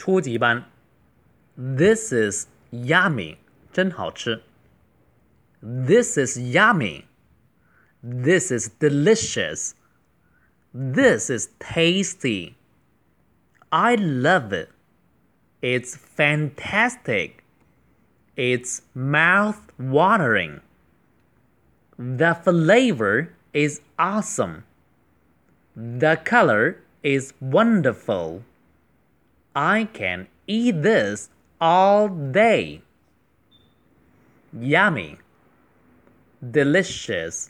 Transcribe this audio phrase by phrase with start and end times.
[0.00, 0.64] 初级班，
[1.56, 3.36] This is yummy，
[3.72, 4.42] 真好吃。
[5.62, 7.04] This is yummy.
[8.02, 9.74] This is delicious.
[10.72, 12.54] This is tasty.
[13.70, 14.68] I love it.
[15.60, 17.42] It's fantastic.
[18.36, 20.60] It's mouth watering.
[21.98, 24.64] The flavor is awesome.
[25.74, 28.42] The color is wonderful.
[29.52, 31.28] I can eat this
[31.58, 32.80] all day.
[34.52, 35.18] Yummy,
[36.40, 37.48] delicious,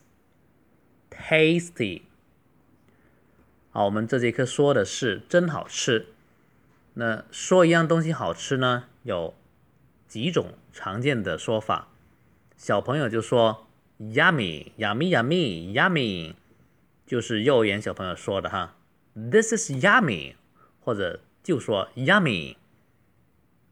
[1.11, 2.03] tasty.
[3.71, 6.07] 好，我们这节课说的是真好吃。
[6.95, 9.35] 那说一样东西好吃呢，有
[10.09, 11.89] 几种常见的说法。
[12.57, 13.67] 小朋友就说
[14.01, 16.35] “yummy, yummy, yummy, yummy”，
[17.07, 18.77] 就是幼儿园小朋友说的哈。
[19.15, 20.37] This is yummy，
[20.81, 22.56] 或者 就说 “yummy”。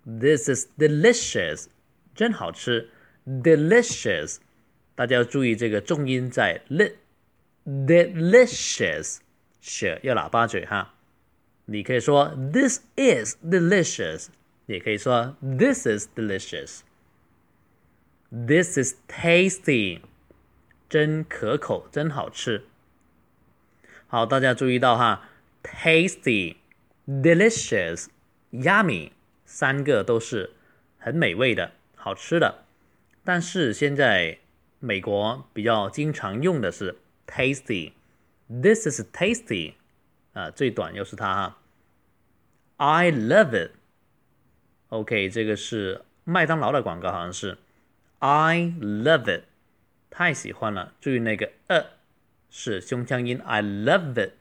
[0.06, 1.68] This is delicious，
[2.16, 2.90] 真好吃。
[3.26, 4.38] Delicious，
[4.96, 6.64] 大家要注意这个重音在
[7.66, 9.20] li，delicious。
[9.62, 10.96] 是要喇叭嘴哈，
[11.66, 14.28] 你可以说 This is delicious，
[14.68, 16.80] 也可以说 This is delicious。
[18.32, 20.00] This is tasty，
[20.88, 22.64] 真可口，真好吃。
[24.08, 25.30] 好，大家注意到哈
[25.62, 26.56] ，tasty、
[27.10, 28.06] delicious、
[28.52, 29.12] yummy
[29.46, 30.52] 三个都是
[31.00, 32.66] 很美味的、好吃的。
[33.24, 34.38] 但是现在
[34.80, 37.94] 美国比较经常用的是 tasty。
[38.48, 39.74] This is tasty，
[40.34, 41.58] 啊，最短又是它哈。
[42.78, 43.72] I love it。
[44.88, 47.58] OK，这个是麦当劳的广告，好像是。
[48.20, 49.44] I love it，
[50.10, 50.94] 太喜欢了。
[51.00, 51.86] 注意那个呃
[52.50, 54.32] 是胸腔音，I love it，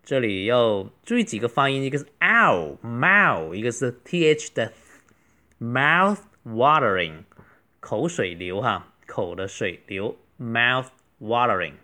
[0.06, 4.74] 这里要注意几个发音，一个是 ow mouth，一个是 th 的
[5.62, 7.24] mouth watering，
[7.80, 10.88] 口水流哈，口的水流 mouth
[11.22, 11.76] watering。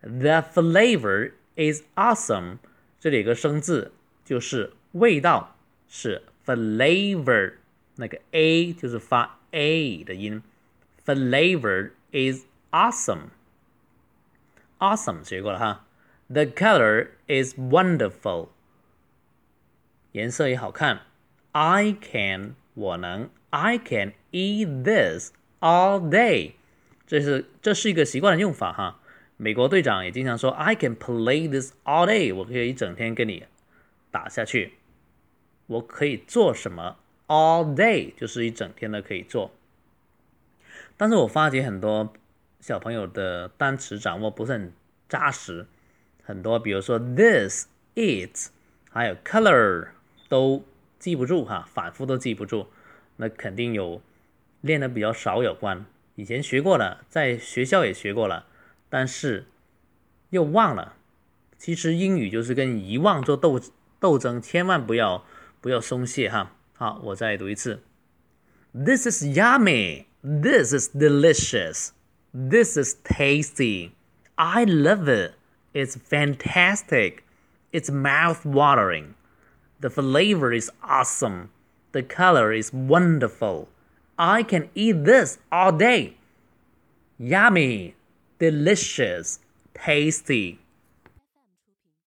[0.00, 2.58] The flavor is awesome，
[2.98, 3.92] 这里有个生字，
[4.24, 5.56] 就是味道
[5.88, 7.52] 是 flavor，
[7.94, 10.42] 那个 a 就是发 a 的音
[11.06, 15.86] ，flavor is awesome，awesome 学过了哈。
[16.28, 18.48] The color is wonderful，
[20.12, 21.02] 颜色也好看。
[21.52, 26.52] I can 我能，I can eat this all day，
[27.06, 29.00] 这是这是一个习惯的用法哈。
[29.36, 33.44] 美国队长也经常说：“I can play this all day。”我可以一整天跟你
[34.10, 34.74] 打下去。
[35.66, 36.96] 我可以做什么
[37.26, 39.50] ？All day 就是一整天的可以做。
[40.96, 42.12] 但是我发觉很多
[42.60, 44.72] 小朋友的单词掌握不是很
[45.08, 45.66] 扎实，
[46.24, 48.50] 很多比如说 this、it，
[48.90, 49.88] 还有 color
[50.28, 50.64] 都
[50.98, 52.66] 记不住哈，反复都记不住。
[53.16, 54.00] 那肯定有
[54.60, 55.84] 练的比较少有关。
[56.16, 58.46] 以前学过了，在学校也学过了。
[58.88, 59.46] 但是
[60.30, 60.94] 又忘了，
[61.58, 63.60] 其实英语就是跟遗忘做斗
[64.00, 65.24] 斗争，千万不要
[65.60, 66.52] 不要松懈哈。
[66.74, 67.82] 好，我再读一次
[68.72, 70.04] ：This is yummy.
[70.22, 71.90] This is delicious.
[72.32, 73.90] This is tasty.
[74.36, 75.34] I love it.
[75.74, 77.24] It's fantastic.
[77.72, 79.14] It's mouth-watering.
[79.80, 81.50] The flavor is awesome.
[81.92, 83.68] The color is wonderful.
[84.18, 86.16] I can eat this all day.
[87.18, 87.94] Yummy
[88.38, 89.38] delicious,
[89.74, 90.58] tasty.